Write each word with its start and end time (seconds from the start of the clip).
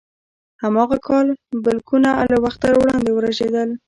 هماغه 0.63 0.97
کال 1.07 1.27
بلګونه 1.63 2.09
له 2.31 2.37
وخته 2.45 2.67
وړاندې 2.81 3.11
ورژېدل. 3.13 3.69